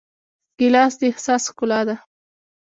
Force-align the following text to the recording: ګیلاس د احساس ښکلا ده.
ګیلاس 0.57 0.93
د 0.99 1.01
احساس 1.09 1.43
ښکلا 1.51 1.79
ده. 1.87 1.95